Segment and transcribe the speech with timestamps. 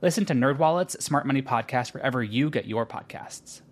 [0.00, 3.62] Listen to NerdWallet's Smart Money Podcast wherever you get your podcasts.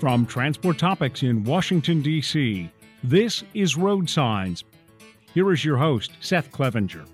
[0.00, 2.70] From Transport Topics in Washington, D.C.,
[3.04, 4.64] this is Road Signs.
[5.34, 7.04] Here is your host, Seth Clevenger.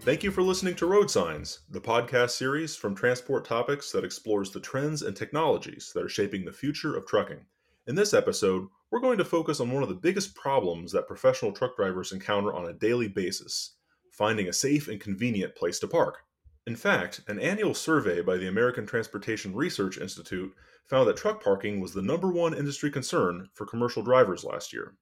[0.00, 4.50] Thank you for listening to Road Signs, the podcast series from Transport Topics that explores
[4.50, 7.40] the trends and technologies that are shaping the future of trucking.
[7.88, 11.52] In this episode, we're going to focus on one of the biggest problems that professional
[11.52, 13.74] truck drivers encounter on a daily basis
[14.12, 16.18] finding a safe and convenient place to park.
[16.66, 20.54] In fact, an annual survey by the American Transportation Research Institute
[20.86, 24.94] found that truck parking was the number one industry concern for commercial drivers last year.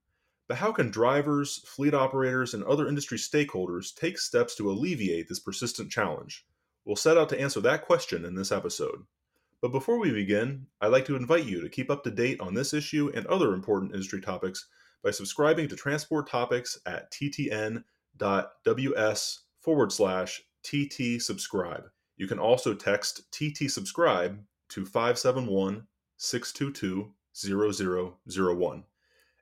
[0.48, 5.40] But how can drivers, fleet operators, and other industry stakeholders take steps to alleviate this
[5.40, 6.46] persistent challenge?
[6.84, 9.02] We'll set out to answer that question in this episode.
[9.60, 12.54] But before we begin, I'd like to invite you to keep up to date on
[12.54, 14.68] this issue and other important industry topics
[15.02, 17.10] by subscribing to Transport Topics at
[18.18, 21.84] ttn.ws forward slash TT subscribe.
[22.16, 25.86] You can also text TT subscribe to 571
[26.16, 28.84] 622 0001.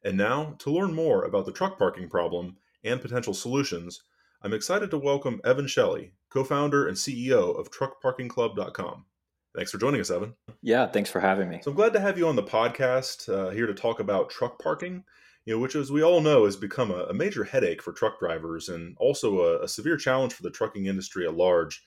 [0.05, 4.03] And now, to learn more about the truck parking problem and potential solutions,
[4.42, 9.06] I'm excited to welcome Evan Shelley, co founder and CEO of TruckParkingClub.com.
[9.55, 10.34] Thanks for joining us, Evan.
[10.62, 11.61] Yeah, thanks for having me.
[11.62, 14.61] So I'm glad to have you on the podcast uh, here to talk about truck
[14.61, 15.05] parking,
[15.45, 18.19] you know, which, as we all know, has become a, a major headache for truck
[18.19, 21.83] drivers and also a, a severe challenge for the trucking industry at large.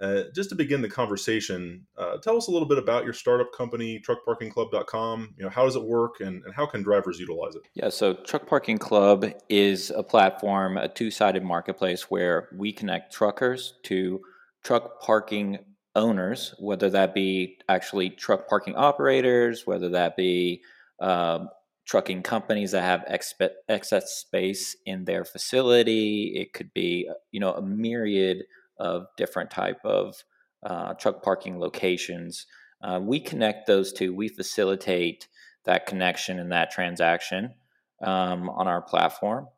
[0.00, 3.52] Uh, just to begin the conversation, uh, tell us a little bit about your startup
[3.52, 5.34] company, truckparkingclub.com.
[5.36, 7.62] You know, how does it work and, and how can drivers utilize it?
[7.74, 13.12] Yeah, so Truck Parking Club is a platform, a two sided marketplace where we connect
[13.12, 14.20] truckers to
[14.62, 15.58] truck parking
[15.96, 20.62] owners, whether that be actually truck parking operators, whether that be
[21.00, 21.46] uh,
[21.88, 26.34] trucking companies that have expe- excess space in their facility.
[26.36, 28.44] It could be, you know, a myriad
[28.78, 30.22] of different type of
[30.62, 32.46] uh, truck parking locations.
[32.82, 34.14] Uh, we connect those two.
[34.14, 35.28] We facilitate
[35.64, 37.54] that connection and that transaction
[38.02, 39.48] um, on our platform.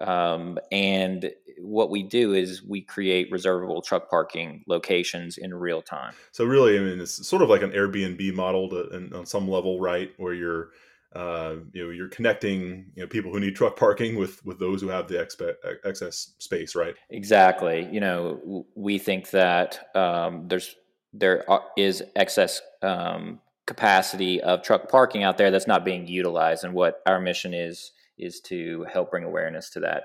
[0.00, 6.14] Um, and what we do is we create reservable truck parking locations in real time.
[6.32, 9.80] So really, I mean, it's sort of like an Airbnb model to, on some level,
[9.80, 10.10] right?
[10.16, 10.70] Where you're
[11.14, 14.80] uh, you know you're connecting you know people who need truck parking with with those
[14.80, 15.54] who have the expe-
[15.84, 16.94] excess space right?
[17.10, 17.88] Exactly.
[17.90, 20.74] You know we think that um, there's
[21.12, 21.44] there
[21.76, 27.00] is excess um, capacity of truck parking out there that's not being utilized and what
[27.06, 30.04] our mission is is to help bring awareness to that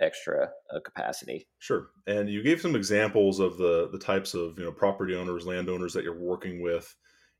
[0.00, 1.46] extra uh, capacity.
[1.58, 1.88] Sure.
[2.06, 5.92] And you gave some examples of the the types of you know property owners landowners
[5.94, 6.94] that you're working with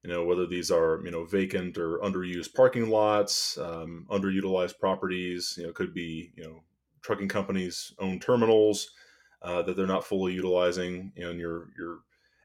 [0.04, 5.54] you know whether these are you know vacant or underused parking lots um, underutilized properties
[5.58, 6.62] you know could be you know
[7.02, 8.92] trucking companies own terminals
[9.42, 12.00] uh, that they're not fully utilizing and you're you're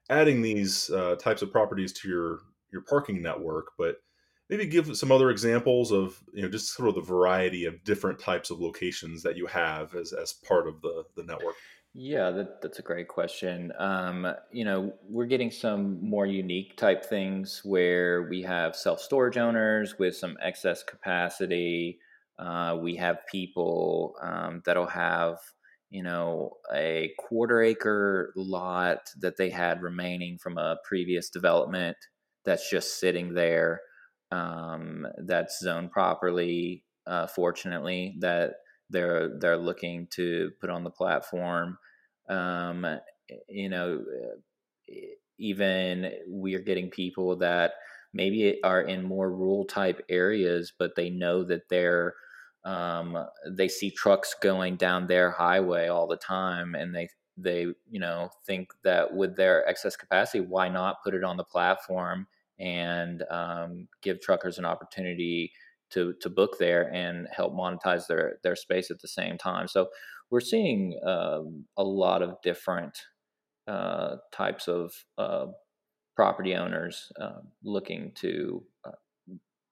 [0.09, 2.39] adding these uh, types of properties to your
[2.71, 3.71] your parking network.
[3.77, 3.97] But
[4.49, 8.19] maybe give some other examples of you know just sort of the variety of different
[8.19, 11.55] types of locations that you have as as part of the the network
[11.93, 13.73] yeah, that, that's a great question.
[13.79, 19.37] Um, you know, we're getting some more unique type things where we have self storage
[19.37, 21.99] owners with some excess capacity.
[22.37, 25.39] Uh, we have people um, that'll have,
[25.89, 31.97] you know, a quarter acre lot that they had remaining from a previous development
[32.45, 33.81] that's just sitting there.
[34.31, 38.53] Um, that's zoned properly, uh, fortunately, that
[38.89, 41.77] they're they're looking to put on the platform.
[42.29, 42.85] Um,
[43.47, 44.93] you know, uh,
[45.37, 47.73] even we are getting people that
[48.13, 52.15] maybe are in more rural type areas, but they know that they're
[52.65, 53.17] um,
[53.49, 58.29] they see trucks going down their highway all the time, and they they you know
[58.45, 62.27] think that with their excess capacity, why not put it on the platform
[62.59, 65.53] and um, give truckers an opportunity
[65.91, 69.67] to to book there and help monetize their their space at the same time.
[69.67, 69.89] So
[70.29, 72.97] we're seeing um, a lot of different
[73.67, 75.47] uh, types of uh,
[76.15, 78.91] property owners uh, looking to uh,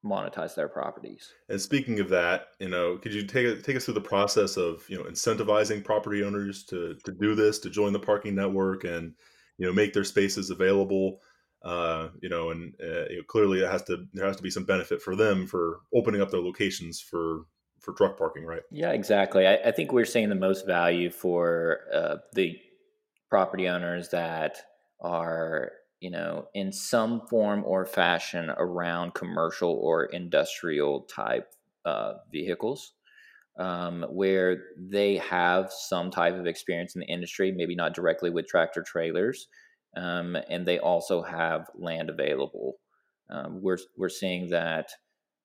[0.06, 1.30] monetize their properties.
[1.50, 4.84] And speaking of that, you know, could you take take us through the process of
[4.90, 9.14] you know incentivizing property owners to to do this, to join the parking network, and
[9.58, 11.20] you know make their spaces available?
[11.68, 14.50] Uh, you know, and uh, you know, clearly it has to there has to be
[14.50, 17.42] some benefit for them for opening up their locations for
[17.80, 18.62] for truck parking, right?
[18.72, 19.46] Yeah, exactly.
[19.46, 22.58] I, I think we're seeing the most value for uh, the
[23.30, 24.58] property owners that
[25.02, 31.50] are you know, in some form or fashion around commercial or industrial type
[31.86, 32.94] uh, vehicles,
[33.58, 38.48] um, where they have some type of experience in the industry, maybe not directly with
[38.48, 39.48] tractor trailers,
[39.96, 42.76] um, and they also have land available.
[43.30, 44.90] Um, we're we're seeing that,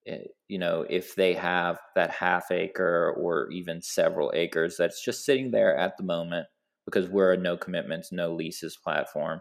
[0.06, 5.24] eh, you know, if they have that half acre or even several acres that's just
[5.24, 6.46] sitting there at the moment,
[6.84, 9.40] because we're a no commitments, no leases platform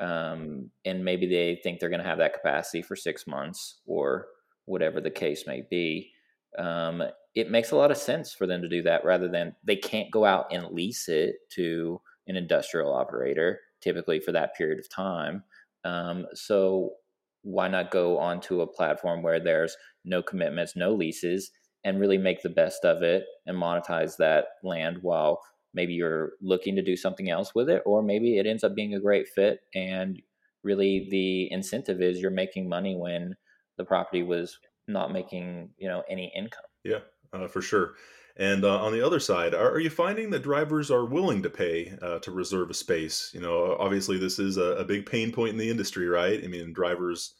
[0.00, 4.26] um, and maybe they think they're going to have that capacity for six months or
[4.64, 6.10] whatever the case may be.
[6.58, 7.02] Um,
[7.34, 10.10] it makes a lot of sense for them to do that rather than they can't
[10.10, 15.44] go out and lease it to an industrial operator typically for that period of time.
[15.84, 16.94] Um, so
[17.42, 21.50] why not go onto a platform where there's no commitments, no leases,
[21.84, 25.40] and really make the best of it and monetize that land while
[25.74, 28.94] maybe you're looking to do something else with it or maybe it ends up being
[28.94, 30.22] a great fit and
[30.62, 33.36] really the incentive is you're making money when
[33.76, 34.58] the property was
[34.88, 37.00] not making you know any income yeah
[37.32, 37.94] uh, for sure
[38.36, 41.50] and uh, on the other side are, are, you finding that drivers are willing to
[41.50, 43.30] pay uh, to reserve a space?
[43.32, 46.42] You know obviously this is a, a, big pain point in the industry right?
[46.42, 47.34] I mean drivers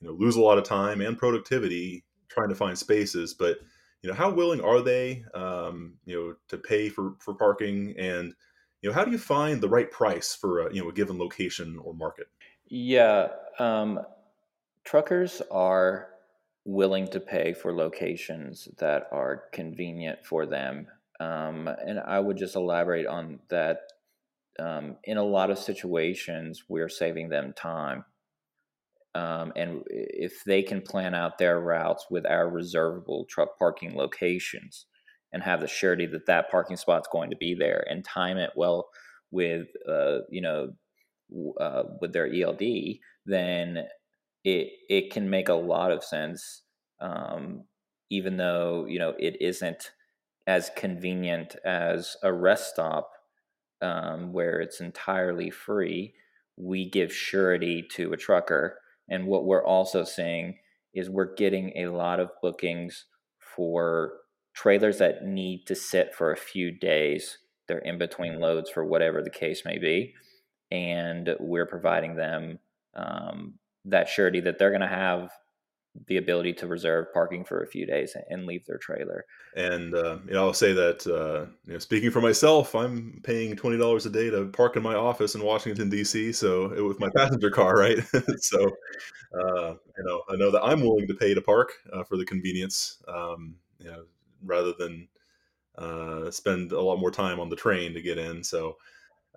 [0.00, 3.58] you know lose a lot of time and productivity trying to find spaces but
[4.02, 7.94] you know how willing are they um, you know to pay for for parking?
[7.98, 8.34] And
[8.82, 11.18] you know how do you find the right price for a, you know a given
[11.18, 12.28] location or market?
[12.68, 13.28] Yeah
[13.58, 14.00] um,
[14.84, 16.09] truckers are
[16.64, 20.86] willing to pay for locations that are convenient for them
[21.20, 23.80] um, and i would just elaborate on that
[24.58, 28.04] um, in a lot of situations we're saving them time
[29.14, 34.86] um, and if they can plan out their routes with our reservable truck parking locations
[35.32, 38.50] and have the surety that that parking spot's going to be there and time it
[38.54, 38.88] well
[39.30, 40.70] with uh, you know
[41.60, 42.62] uh, with their ELD,
[43.26, 43.84] then
[44.44, 46.62] it it can make a lot of sense.
[47.00, 47.64] Um,
[48.10, 49.92] even though you know it isn't
[50.46, 53.12] as convenient as a rest stop
[53.82, 56.14] um, where it's entirely free,
[56.56, 58.78] we give surety to a trucker
[59.10, 60.58] and what we're also seeing
[60.94, 63.06] is we're getting a lot of bookings
[63.38, 64.12] for
[64.54, 67.38] trailers that need to sit for a few days.
[67.66, 68.42] They're in between mm-hmm.
[68.42, 70.14] loads for whatever the case may be.
[70.70, 72.60] And we're providing them
[72.94, 73.54] um,
[73.84, 75.30] that surety that they're going to have
[76.06, 79.24] the ability to reserve parking for a few days and leave their trailer.
[79.56, 83.56] And uh, you know, I'll say that uh, you know, speaking for myself, I'm paying
[83.56, 86.32] twenty dollars a day to park in my office in Washington D.C.
[86.32, 87.98] So it, with my passenger car, right?
[88.38, 88.70] so
[89.34, 92.24] uh, you know, I know that I'm willing to pay to park uh, for the
[92.24, 94.04] convenience, um, you know,
[94.44, 95.08] rather than
[95.76, 98.44] uh, spend a lot more time on the train to get in.
[98.44, 98.76] So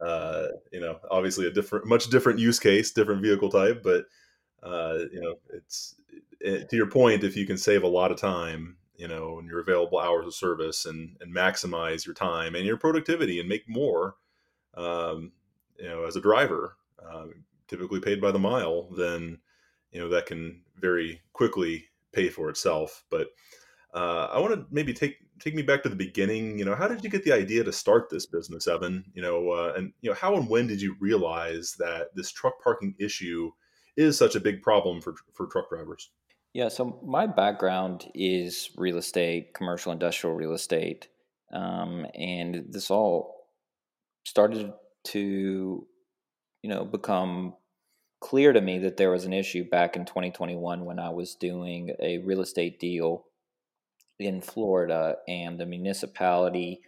[0.02, 4.06] uh, you know, obviously a different, much different use case, different vehicle type, but
[5.12, 5.96] you know, it's
[6.40, 9.46] it, to your point, if you can save a lot of time, you know, in
[9.46, 13.68] your available hours of service and and maximize your time and your productivity and make
[13.68, 14.16] more,
[14.76, 15.32] um,
[15.78, 17.26] you know, as a driver, uh,
[17.68, 19.40] typically paid by the mile, then
[19.92, 23.04] you know that can very quickly pay for itself.
[23.10, 23.28] But
[23.94, 26.58] uh, I want to maybe take take me back to the beginning.
[26.60, 29.06] You know, how did you get the idea to start this business, Evan?
[29.14, 32.62] You know, uh, and you know, how and when did you realize that this truck
[32.64, 33.52] parking issue
[33.96, 36.10] is such a big problem for for truck drivers?
[36.54, 41.08] Yeah, so my background is real estate, commercial industrial real estate.
[41.52, 43.48] Um, and this all
[44.24, 44.72] started
[45.06, 45.88] to,
[46.62, 47.56] you know, become
[48.20, 51.92] clear to me that there was an issue back in 2021 when I was doing
[52.00, 53.26] a real estate deal
[54.20, 56.82] in Florida and the municipality.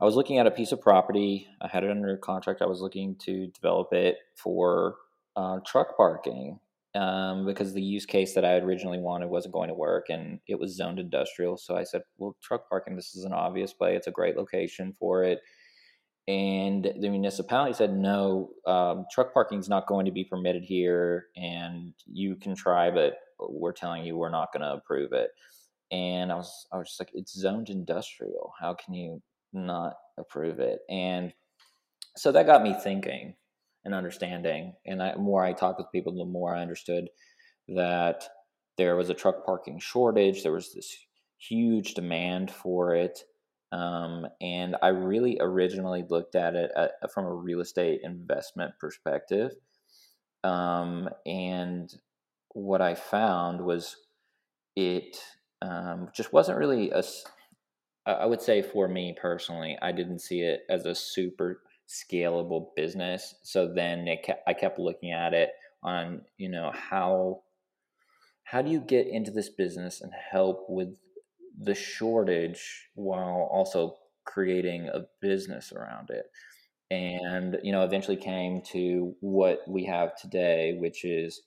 [0.00, 1.46] I was looking at a piece of property.
[1.60, 2.62] I had it under contract.
[2.62, 4.96] I was looking to develop it for
[5.36, 6.58] uh, truck parking
[6.94, 10.58] um, because the use case that I originally wanted wasn't going to work and it
[10.58, 11.56] was zoned industrial.
[11.56, 13.96] So I said, well, truck parking, this is an obvious play.
[13.96, 15.40] It's a great location for it.
[16.26, 21.26] And the municipality said, no, um, truck parking is not going to be permitted here
[21.36, 25.30] and you can try, but we're telling you we're not going to approve it.
[25.90, 28.52] And I was, I was just like, it's zoned industrial.
[28.58, 29.20] How can you
[29.52, 30.80] not approve it?
[30.88, 31.34] And
[32.16, 33.34] so that got me thinking
[33.84, 34.74] and understanding.
[34.86, 37.08] And the more I talked with people, the more I understood
[37.68, 38.24] that
[38.76, 40.42] there was a truck parking shortage.
[40.42, 40.96] There was this
[41.38, 43.20] huge demand for it.
[43.72, 48.72] Um, and I really originally looked at it at, uh, from a real estate investment
[48.78, 49.52] perspective.
[50.44, 51.92] Um, and
[52.50, 53.96] what I found was
[54.76, 55.16] it
[55.60, 57.02] um, just wasn't really a,
[58.06, 61.62] I would say for me personally, I didn't see it as a super
[61.94, 63.34] scalable business.
[63.42, 65.50] So then kept, I kept looking at it
[65.82, 67.42] on, you know, how
[68.44, 70.94] how do you get into this business and help with
[71.58, 76.26] the shortage while also creating a business around it
[76.90, 81.42] and you know eventually came to what we have today which is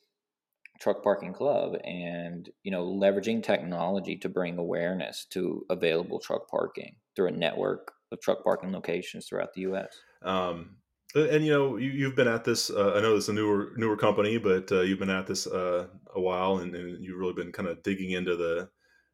[0.79, 6.95] truck parking club and you know leveraging technology to bring awareness to available truck parking
[7.15, 10.77] through a network of truck parking locations throughout the us um,
[11.15, 13.97] and you know you, have been at this uh, i know it's a newer newer
[13.97, 17.51] company but uh, you've been at this uh, a while and, and, you've really been
[17.51, 18.69] kind of digging into the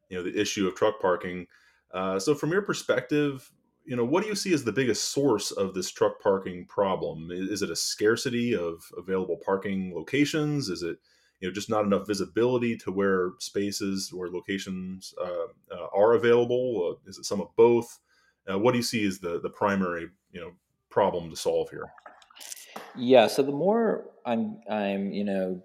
[0.08, 1.46] you know the issue of truck parking.
[1.92, 3.50] Uh, so from your perspective
[3.84, 7.28] you know what do you see as the biggest source of this truck parking problem?
[7.30, 10.68] Is it a scarcity of available parking locations?
[10.68, 10.96] Is it
[11.40, 16.98] you know just not enough visibility to where spaces or locations uh, uh, are available?
[17.06, 17.98] Is it some of both?
[18.46, 20.52] What do you see as the the primary you know
[20.94, 21.92] problem to solve here?
[22.96, 25.60] Yeah, so the more I'm I'm, you know,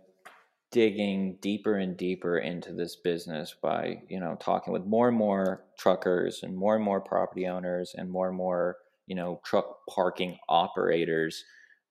[0.72, 5.64] digging deeper and deeper into this business by, you know, talking with more and more
[5.78, 10.38] truckers and more and more property owners and more and more, you know, truck parking
[10.50, 11.46] operators,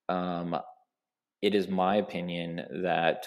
[0.08, 0.56] um,
[1.40, 3.26] it is my opinion that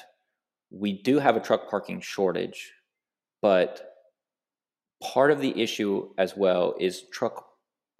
[0.69, 2.73] we do have a truck parking shortage,
[3.41, 3.93] but
[5.01, 7.50] part of the issue as well is truck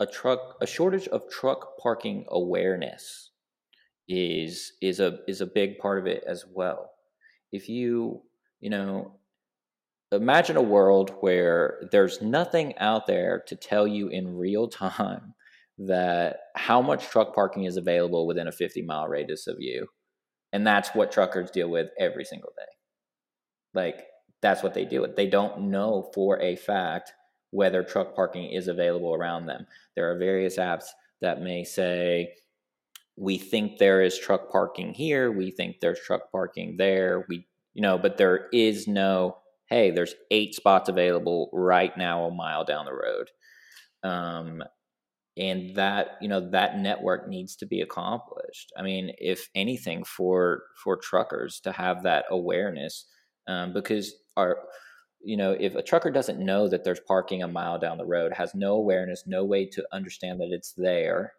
[0.02, 3.30] a truck a shortage of truck parking awareness
[4.10, 6.90] is is a is a big part of it as well.
[7.52, 8.24] If you
[8.60, 9.20] you know
[10.12, 15.36] imagine a world where there's nothing out there to tell you in real time
[15.78, 19.88] that how much truck parking is available within a 50 mile radius of you
[20.52, 22.74] and that's what truckers deal with every single day
[23.74, 24.04] like
[24.42, 27.14] that's what they deal with they don't know for a fact
[27.52, 29.68] whether truck parking is available around them.
[29.96, 30.86] There are various apps
[31.22, 32.34] that may say,
[33.18, 37.82] we think there is truck parking here, we think there's truck parking there, we you
[37.82, 39.38] know, but there is no,
[39.70, 43.30] hey, there's eight spots available right now a mile down the road.
[44.04, 44.64] Um,
[45.38, 50.64] and that you know that network needs to be accomplished i mean if anything for
[50.84, 53.06] for truckers to have that awareness
[53.48, 54.58] um, because our
[55.24, 58.34] you know, if a trucker doesn't know that there's parking a mile down the road,
[58.34, 61.34] has no awareness, no way to understand that it's there,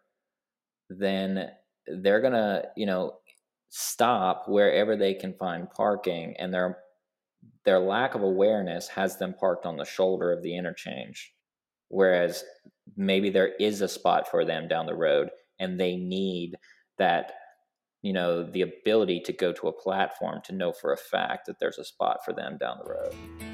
[0.89, 1.49] then
[1.87, 3.13] they're going to, you know,
[3.69, 6.77] stop wherever they can find parking and their
[7.65, 11.33] their lack of awareness has them parked on the shoulder of the interchange.
[11.89, 12.43] Whereas
[12.95, 16.55] maybe there is a spot for them down the road and they need
[16.97, 17.33] that
[18.01, 21.59] you know the ability to go to a platform to know for a fact that
[21.59, 23.52] there's a spot for them down the road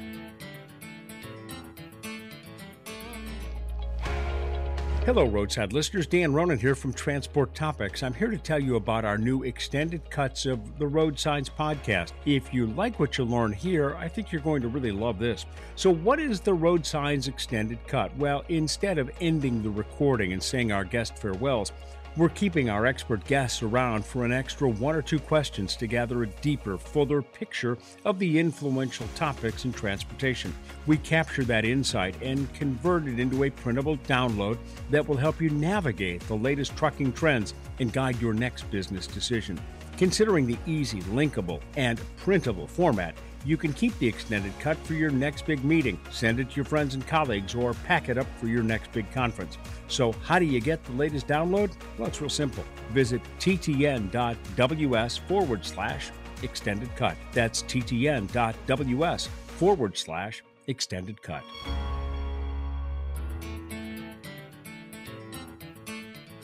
[5.12, 6.06] Hello, Road Signs listeners.
[6.06, 8.04] Dan Ronan here from Transport Topics.
[8.04, 12.12] I'm here to tell you about our new extended cuts of the Road Signs podcast.
[12.26, 15.46] If you like what you learn here, I think you're going to really love this.
[15.74, 18.16] So, what is the Road Signs extended cut?
[18.18, 21.72] Well, instead of ending the recording and saying our guest farewells,
[22.16, 26.22] we're keeping our expert guests around for an extra one or two questions to gather
[26.22, 30.52] a deeper, fuller picture of the influential topics in transportation.
[30.86, 34.58] We capture that insight and convert it into a printable download
[34.90, 39.60] that will help you navigate the latest trucking trends and guide your next business decision.
[39.96, 43.14] Considering the easy, linkable, and printable format,
[43.44, 46.64] you can keep the extended cut for your next big meeting, send it to your
[46.64, 49.56] friends and colleagues, or pack it up for your next big conference.
[49.88, 51.72] So, how do you get the latest download?
[51.98, 52.64] Well, it's real simple.
[52.90, 56.10] Visit ttn.ws forward slash
[56.42, 57.16] extended cut.
[57.32, 61.42] That's ttn.ws forward slash extended cut.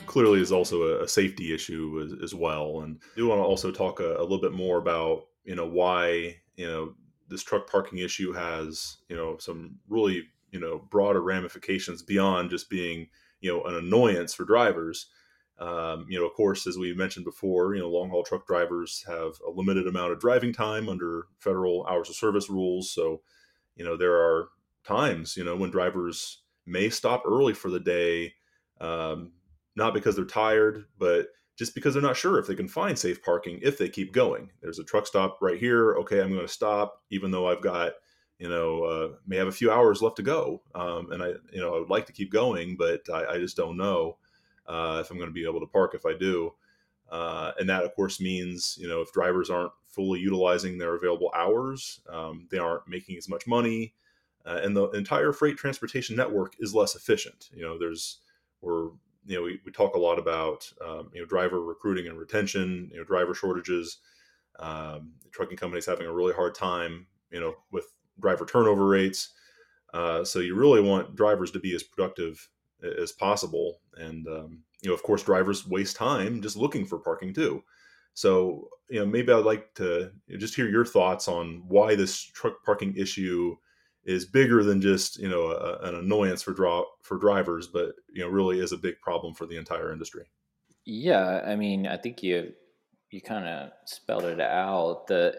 [0.06, 3.70] Clearly, is also a safety issue as, as well, and I do want to also
[3.70, 6.94] talk a, a little bit more about you know why you know
[7.28, 12.70] this truck parking issue has you know some really you know broader ramifications beyond just
[12.70, 13.08] being
[13.40, 15.06] you know an annoyance for drivers.
[15.58, 19.02] Um, you know of course as we mentioned before you know long haul truck drivers
[19.06, 22.90] have a limited amount of driving time under federal hours of service rules.
[22.90, 23.22] So
[23.74, 24.48] you know there are
[24.84, 28.34] times you know when drivers may stop early for the day
[28.80, 29.32] um,
[29.76, 33.22] not because they're tired but just because they're not sure if they can find safe
[33.22, 34.50] parking if they keep going.
[34.60, 35.94] There's a truck stop right here.
[35.96, 37.94] Okay, I'm going to stop, even though I've got,
[38.38, 41.60] you know, uh, may have a few hours left to go, um, and I, you
[41.60, 44.18] know, I would like to keep going, but I, I just don't know
[44.66, 46.52] uh, if I'm going to be able to park if I do.
[47.10, 51.30] Uh, and that, of course, means you know if drivers aren't fully utilizing their available
[51.34, 53.94] hours, um, they aren't making as much money,
[54.44, 57.48] uh, and the entire freight transportation network is less efficient.
[57.54, 58.18] You know, there's
[58.60, 58.88] we're
[59.26, 62.88] you know we, we talk a lot about um, you know driver recruiting and retention,
[62.92, 63.98] you know driver shortages.
[64.58, 67.84] Um, trucking companies having a really hard time, you know, with
[68.18, 69.34] driver turnover rates.
[69.92, 72.48] Uh, so you really want drivers to be as productive
[72.98, 77.34] as possible, and um, you know, of course, drivers waste time just looking for parking
[77.34, 77.62] too.
[78.14, 82.64] So, you know, maybe I'd like to just hear your thoughts on why this truck
[82.64, 83.56] parking issue
[84.06, 88.22] is bigger than just you know a, an annoyance for draw for drivers, but you
[88.22, 90.24] know, really is a big problem for the entire industry.
[90.86, 92.52] Yeah, I mean, I think you
[93.10, 95.08] you kind of spelled it out.
[95.08, 95.36] The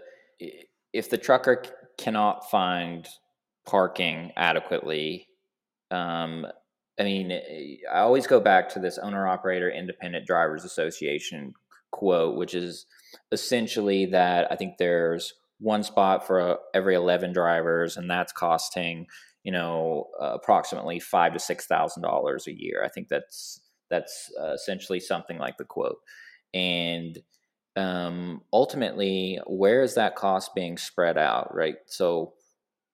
[0.93, 1.63] if the trucker
[1.97, 3.07] cannot find
[3.65, 5.27] parking adequately,
[5.89, 6.45] um,
[6.99, 11.53] I mean, I always go back to this owner operator independent drivers association
[11.91, 12.85] quote, which is
[13.31, 19.07] essentially that I think there's one spot for uh, every 11 drivers, and that's costing,
[19.43, 22.83] you know, uh, approximately five to six thousand dollars a year.
[22.83, 25.97] I think that's that's uh, essentially something like the quote.
[26.53, 27.17] And
[27.75, 31.75] um, ultimately, where is that cost being spread out, right?
[31.85, 32.33] So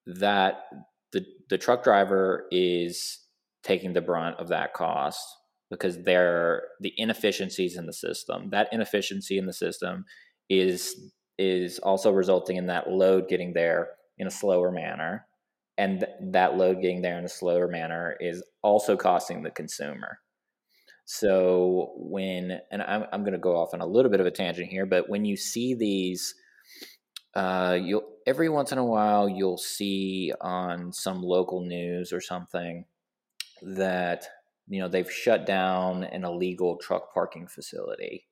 [0.05, 0.65] that
[1.11, 3.19] the the truck driver is
[3.63, 5.25] taking the brunt of that cost
[5.69, 8.49] because they're the inefficiencies in the system.
[8.51, 10.05] That inefficiency in the system
[10.49, 15.25] is is also resulting in that load getting there in a slower manner,
[15.77, 20.19] and th- that load getting there in a slower manner is also costing the consumer.
[21.05, 24.31] So when and I'm I'm going to go off on a little bit of a
[24.31, 26.35] tangent here, but when you see these
[27.35, 32.85] uh, you'll every once in a while you'll see on some local news or something
[33.61, 34.25] that
[34.67, 38.27] you know they've shut down an illegal truck parking facility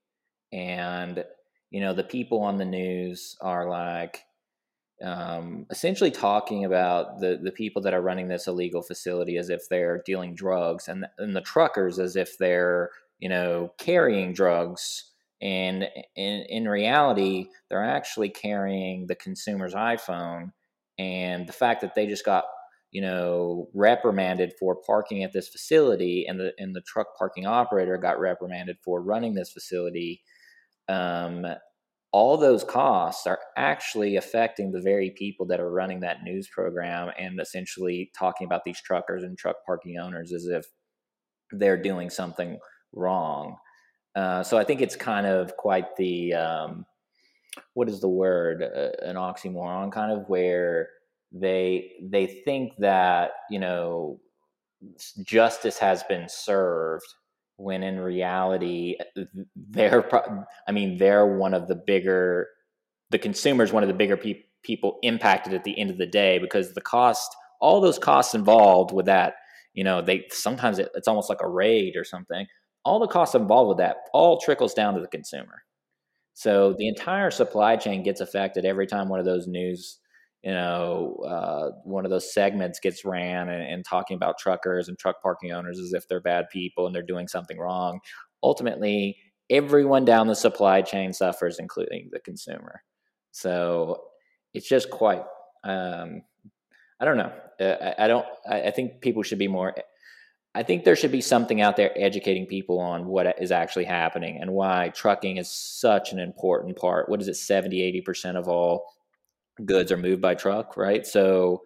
[0.54, 1.24] and
[1.72, 4.24] you know the people on the news are like
[5.04, 9.68] um, essentially talking about the the people that are running this illegal facility as if
[9.68, 15.88] they're dealing drugs and and the truckers as if they're you know carrying drugs and
[16.16, 20.52] in in reality they're actually carrying the consumer's iPhone
[21.00, 22.46] and the fact that they just got
[22.92, 27.98] you know, reprimanded for parking at this facility, and the and the truck parking operator
[27.98, 30.22] got reprimanded for running this facility.
[30.90, 31.46] Um,
[32.14, 37.10] all those costs are actually affecting the very people that are running that news program
[37.18, 40.66] and essentially talking about these truckers and truck parking owners as if
[41.52, 42.60] they're doing something
[42.92, 43.56] wrong.
[44.16, 46.86] Uh, so I think it's kind of quite the um,
[47.76, 48.62] what is the word?
[48.62, 50.90] Uh, an oxymoron, kind of where
[51.32, 54.20] they they think that you know
[55.24, 57.06] justice has been served
[57.62, 58.96] when in reality
[59.56, 60.10] they're
[60.68, 62.48] i mean they're one of the bigger
[63.10, 66.40] the consumers one of the bigger pe- people impacted at the end of the day
[66.40, 69.36] because the cost all those costs involved with that
[69.74, 72.46] you know they sometimes it, it's almost like a raid or something.
[72.84, 75.64] All the costs involved with that all trickles down to the consumer.
[76.34, 80.00] So the entire supply chain gets affected every time one of those news
[80.44, 84.98] you know, uh, one of those segments gets ran and, and, talking about truckers and
[84.98, 88.00] truck parking owners as if they're bad people and they're doing something wrong.
[88.42, 89.18] Ultimately,
[89.52, 92.82] everyone down the supply chain suffers, including the consumer.
[93.32, 94.02] So
[94.54, 95.24] it's just quite.
[95.64, 96.24] Um,
[97.00, 97.34] I don't know.
[97.60, 98.26] Uh, I, I don't.
[98.50, 99.76] I, I think people should be more.
[100.54, 104.40] I think there should be something out there educating people on what is actually happening
[104.42, 107.08] and why trucking is such an important part.
[107.08, 108.86] What is it, 70, 80% of all
[109.66, 111.06] goods are moved by truck, right?
[111.06, 111.64] So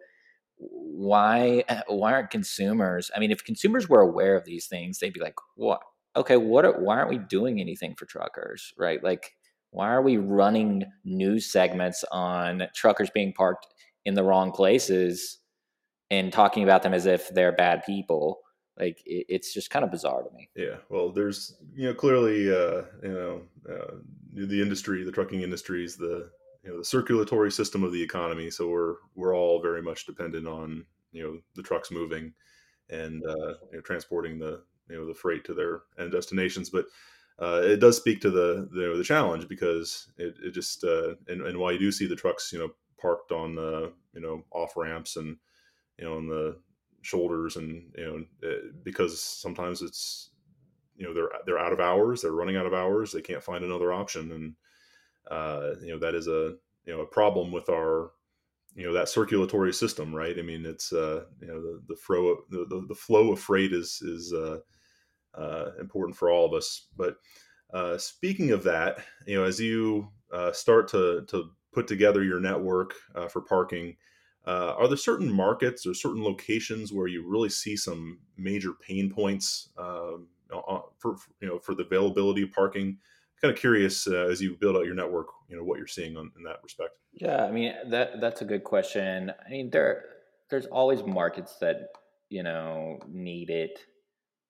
[0.57, 3.11] why why aren't consumers?
[3.15, 5.81] I mean, if consumers were aware of these things, they'd be like, "What?
[6.15, 6.65] Okay, what?
[6.65, 8.73] Are, why aren't we doing anything for truckers?
[8.77, 9.03] Right?
[9.03, 9.33] Like,
[9.71, 13.67] why are we running news segments on truckers being parked
[14.05, 15.39] in the wrong places
[16.09, 18.39] and talking about them as if they're bad people?"
[18.77, 20.49] Like, it, it's just kind of bizarre to me.
[20.55, 20.77] Yeah.
[20.89, 23.95] Well, there's you know clearly uh, you know uh,
[24.33, 26.29] the industry, the trucking industry is the
[26.65, 28.49] you know the circulatory system of the economy.
[28.49, 32.33] So we're we're all very much dependent on you know the trucks moving
[32.89, 36.69] and uh, you know, transporting the you know the freight to their end destinations.
[36.69, 36.85] But
[37.39, 41.41] uh, it does speak to the the, the challenge because it, it just uh, and,
[41.41, 44.75] and while you do see the trucks you know parked on the you know off
[44.75, 45.37] ramps and
[45.99, 46.57] you know on the
[47.01, 50.31] shoulders and you know it, because sometimes it's
[50.97, 53.63] you know they're they're out of hours, they're running out of hours, they can't find
[53.63, 54.55] another option, and
[55.29, 58.11] uh, you know that is a you know a problem with our
[58.75, 60.37] you know that circulatory system, right?
[60.37, 64.01] I mean, it's uh, you know the the flow the, the, flow of freight is
[64.01, 64.59] is uh,
[65.33, 66.87] uh, important for all of us.
[66.95, 67.15] But
[67.73, 72.39] uh, speaking of that, you know, as you uh, start to to put together your
[72.39, 73.95] network uh, for parking,
[74.45, 79.09] uh, are there certain markets or certain locations where you really see some major pain
[79.09, 80.27] points um,
[80.97, 82.97] for you know for the availability of parking?
[83.41, 86.17] Kind of curious uh, as you build out your network, you know what you're seeing
[86.17, 86.91] on, in that respect.
[87.13, 89.31] Yeah, I mean that that's a good question.
[89.45, 90.05] I mean there
[90.49, 91.89] there's always markets that
[92.29, 93.79] you know need it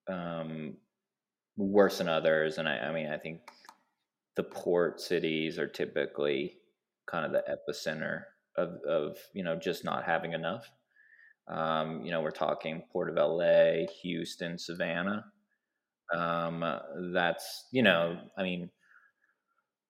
[0.08, 0.78] um,
[1.58, 3.42] worse than others, and I, I mean I think
[4.36, 6.58] the port cities are typically
[7.08, 8.24] kind of the epicenter
[8.58, 10.70] of, of you know just not having enough.
[11.48, 15.26] Um, you know, we're talking Port of LA, Houston, Savannah.
[16.14, 16.64] Um,
[17.14, 18.70] that's you know, I mean,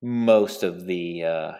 [0.05, 1.51] most of the uh,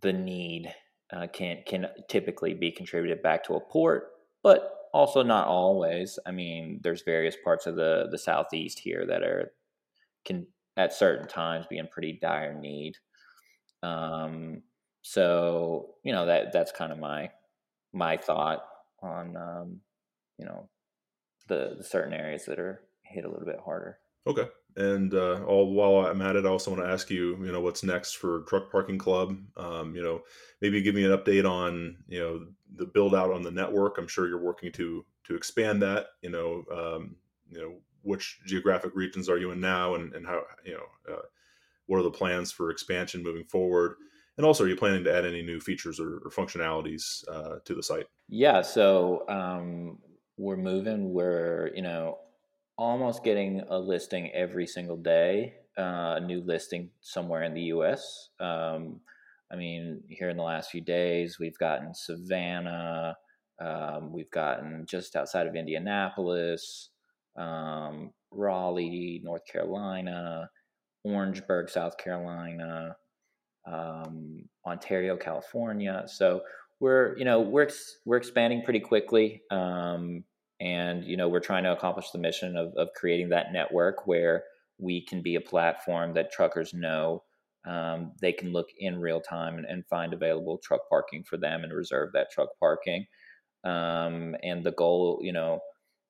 [0.00, 0.74] the need
[1.12, 4.08] uh, can can typically be contributed back to a port,
[4.42, 6.18] but also not always.
[6.26, 9.52] I mean, there's various parts of the the southeast here that are
[10.24, 12.96] can at certain times be in pretty dire need.
[13.84, 14.62] Um,
[15.02, 17.30] so you know that that's kind of my
[17.92, 18.64] my thought
[19.00, 19.80] on um,
[20.38, 20.68] you know
[21.46, 24.00] the, the certain areas that are hit a little bit harder.
[24.26, 24.48] Okay.
[24.76, 27.60] And uh, all while I'm at it, I also want to ask you, you know,
[27.60, 29.36] what's next for Truck Parking Club?
[29.56, 30.22] Um, you know,
[30.60, 33.98] maybe give me an update on, you know, the build out on the network.
[33.98, 36.06] I'm sure you're working to to expand that.
[36.22, 37.16] You know, um,
[37.50, 41.22] you know, which geographic regions are you in now, and and how, you know, uh,
[41.86, 43.96] what are the plans for expansion moving forward?
[44.36, 47.74] And also, are you planning to add any new features or, or functionalities uh, to
[47.74, 48.06] the site?
[48.28, 49.98] Yeah, so um,
[50.38, 51.12] we're moving.
[51.12, 52.18] We're you know
[52.80, 58.30] almost getting a listing every single day, uh, a new listing somewhere in the U.S.
[58.40, 59.00] Um,
[59.52, 63.16] I mean, here in the last few days, we've gotten Savannah,
[63.60, 66.88] um, we've gotten just outside of Indianapolis,
[67.36, 70.48] um, Raleigh, North Carolina,
[71.04, 72.96] Orangeburg, South Carolina
[73.66, 76.04] um, Ontario, California.
[76.06, 76.42] So
[76.80, 77.68] we're you know we're
[78.04, 80.24] we're expanding pretty quickly, um,
[80.60, 84.44] and you know we're trying to accomplish the mission of of creating that network where
[84.78, 87.22] we can be a platform that truckers know
[87.66, 91.62] um, they can look in real time and, and, find available truck parking for them
[91.62, 93.04] and reserve that truck parking.
[93.64, 95.60] Um, and the goal, you know,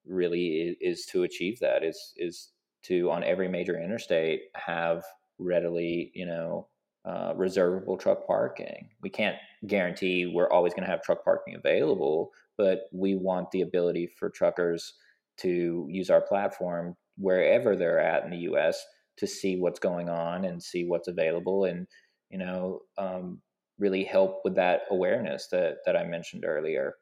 [0.06, 2.52] really is, is, to achieve that is is
[2.84, 5.02] to on every major interstate have
[5.38, 6.68] readily, you know,
[7.04, 8.90] uh, reservable truck parking.
[9.02, 9.36] We can't
[9.66, 14.28] guarantee we're always going to have truck parking available, but we want the ability for
[14.28, 14.94] truckers
[15.38, 18.84] to use our platform wherever they're at in the U.S.
[19.18, 21.86] to see what's going on and see what's available, and
[22.30, 23.40] you know, um,
[23.78, 26.94] really help with that awareness that that I mentioned earlier.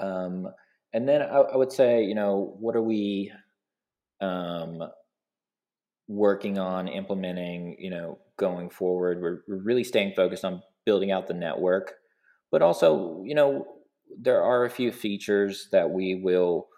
[0.00, 0.48] Um,
[0.92, 3.32] and then I, I, would say, you know, what are we
[4.20, 4.82] um,
[6.06, 9.20] working on implementing, you know, going forward.
[9.20, 11.92] We're, we're really staying focused on building out the network,
[12.50, 13.66] but also, you know,
[14.18, 16.68] there are a few features that we will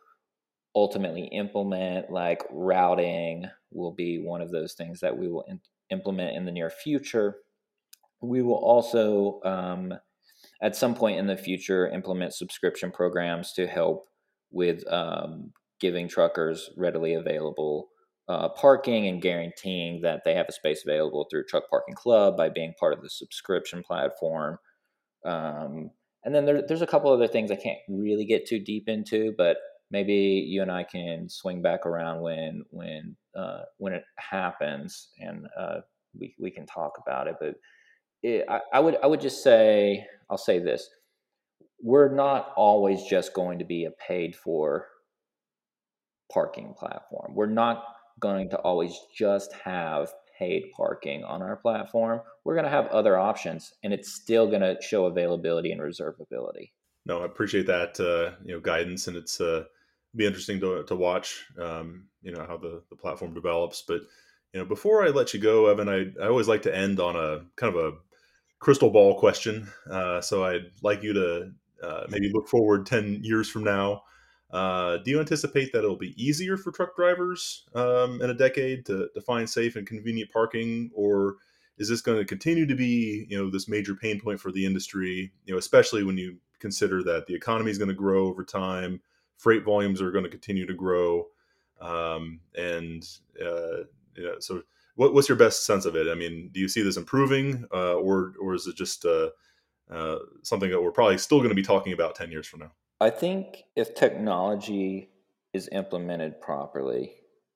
[0.75, 6.37] ultimately implement, like routing will be one of those things that we will in- implement
[6.37, 7.37] in the near future.
[8.21, 9.95] We will also, um,
[10.61, 14.09] at some point in the future, implement subscription programs to help
[14.51, 17.90] with um, giving truckers readily available
[18.31, 22.49] uh, parking and guaranteeing that they have a space available through Truck Parking Club by
[22.49, 24.57] being part of the subscription platform.
[25.25, 25.91] Um,
[26.25, 29.35] and then there, there's a couple other things I can't really get too deep into,
[29.37, 29.57] but
[29.91, 35.47] maybe you and I can swing back around when when uh, when it happens, and
[35.59, 35.81] uh,
[36.17, 37.35] we we can talk about it.
[37.41, 37.55] But
[38.23, 40.89] it, I, I would I would just say I'll say this:
[41.83, 44.87] we're not always just going to be a paid for
[46.33, 47.35] parking platform.
[47.35, 47.83] We're not
[48.21, 52.21] going to always just have paid parking on our platform.
[52.45, 56.71] We're going to have other options, and it's still going to show availability and reservability.
[57.07, 59.65] No, I appreciate that uh, you know guidance, and it's uh,
[60.15, 63.83] be interesting to, to watch um, you know how the, the platform develops.
[63.87, 64.03] But
[64.53, 67.17] you know before I let you go, Evan, I, I always like to end on
[67.17, 67.97] a kind of a
[68.59, 69.69] crystal ball question.
[69.91, 71.51] Uh, so I'd like you to
[71.83, 74.03] uh, maybe look forward ten years from now
[74.53, 78.85] uh, do you anticipate that it'll be easier for truck drivers um, in a decade
[78.87, 81.37] to, to find safe and convenient parking, or
[81.79, 84.67] is this going to continue to be, you know, this major pain point for the
[84.67, 85.33] industry?
[85.47, 89.01] You know, especially when you consider that the economy is going to grow over time,
[89.39, 91.27] freight volumes are going to continue to grow.
[91.81, 93.09] Um, and
[93.41, 93.85] uh,
[94.17, 94.63] you know, so
[94.97, 96.09] what, what's your best sense of it?
[96.09, 99.31] I mean, do you see this improving, uh, or or is it just uh,
[99.91, 102.73] uh, something that we're probably still going to be talking about ten years from now?
[103.01, 105.09] I think if technology
[105.55, 107.15] is implemented properly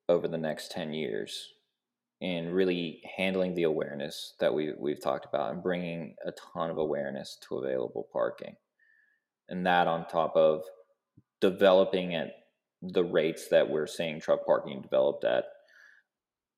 [0.09, 1.51] over the next ten years,
[2.23, 6.79] and really handling the awareness that we we've talked about and bringing a ton of
[6.79, 8.57] awareness to available parking,
[9.49, 10.63] and that on top of
[11.41, 12.33] developing at
[12.81, 15.45] the rates that we're seeing truck parking developed at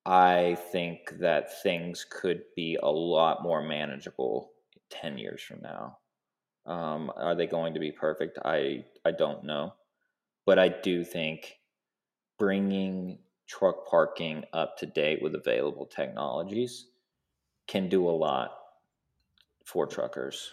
[0.04, 4.52] I think that things could be a lot more manageable
[4.90, 5.98] 10 years from now.
[6.66, 8.38] Um, are they going to be perfect?
[8.44, 9.74] I, I don't know.
[10.44, 11.58] But I do think
[12.38, 16.86] bringing truck parking up to date with available technologies
[17.66, 18.52] can do a lot
[19.64, 20.50] for truckers.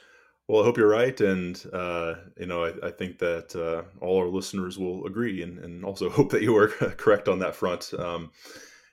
[0.47, 4.17] Well, I hope you're right, and uh, you know I, I think that uh, all
[4.17, 7.93] our listeners will agree, and, and also hope that you are correct on that front.
[7.97, 8.31] Um,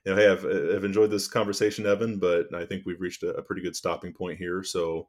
[0.06, 3.30] you know, hey, I've, I've enjoyed this conversation, Evan, but I think we've reached a,
[3.34, 4.62] a pretty good stopping point here.
[4.62, 5.02] So uh,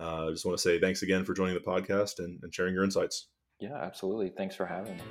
[0.00, 2.74] Uh, I just want to say thanks again for joining the podcast and, and sharing
[2.74, 3.28] your insights.
[3.60, 4.30] Yeah, absolutely.
[4.30, 5.02] Thanks for having me.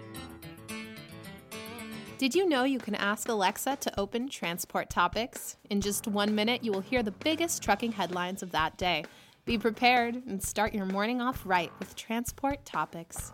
[2.18, 5.58] Did you know you can ask Alexa to open transport topics?
[5.70, 9.06] In just one minute, you will hear the biggest trucking headlines of that day.
[9.46, 13.34] Be prepared and start your morning off right with transport topics.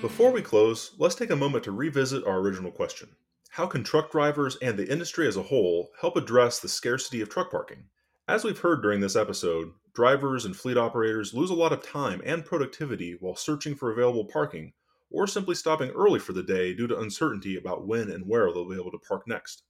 [0.00, 3.08] Before we close, let's take a moment to revisit our original question.
[3.54, 7.28] How can truck drivers and the industry as a whole help address the scarcity of
[7.28, 7.84] truck parking?
[8.26, 12.20] As we've heard during this episode, drivers and fleet operators lose a lot of time
[12.24, 14.72] and productivity while searching for available parking
[15.08, 18.68] or simply stopping early for the day due to uncertainty about when and where they'll
[18.68, 19.62] be able to park next.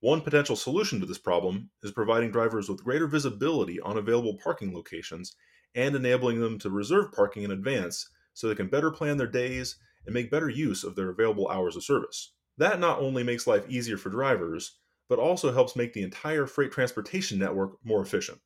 [0.00, 4.74] One potential solution to this problem is providing drivers with greater visibility on available parking
[4.74, 5.34] locations
[5.74, 9.78] and enabling them to reserve parking in advance so they can better plan their days
[10.04, 12.34] and make better use of their available hours of service.
[12.58, 16.72] That not only makes life easier for drivers, but also helps make the entire freight
[16.72, 18.40] transportation network more efficient.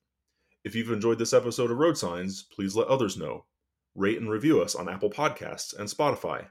[0.63, 3.45] If you've enjoyed this episode of Road Signs, please let others know.
[3.95, 6.47] Rate and review us on Apple Podcasts and Spotify.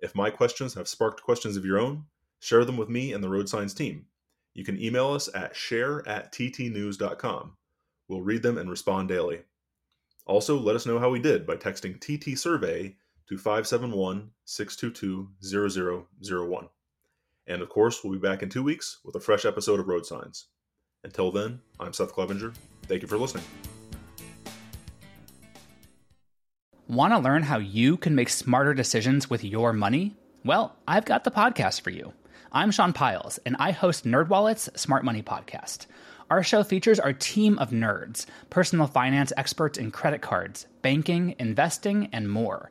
[0.00, 2.04] If my questions have sparked questions of your own,
[2.40, 4.06] share them with me and the Road Signs team.
[4.54, 7.56] You can email us at share at ttnews.com.
[8.08, 9.42] We'll read them and respond daily.
[10.26, 12.96] Also, let us know how we did by texting TT Survey
[13.28, 15.28] to 571 622
[16.46, 16.68] 0001.
[17.46, 20.06] And of course, we'll be back in two weeks with a fresh episode of Road
[20.06, 20.46] Signs.
[21.04, 22.52] Until then, I'm Seth Clevenger.
[22.82, 23.44] Thank you for listening.
[26.88, 30.14] Want to learn how you can make smarter decisions with your money?
[30.44, 32.12] Well, I've got the podcast for you.
[32.52, 35.86] I'm Sean Pyles, and I host NerdWallet's Smart Money Podcast.
[36.30, 42.08] Our show features our team of nerds, personal finance experts in credit cards, banking, investing,
[42.12, 42.70] and more.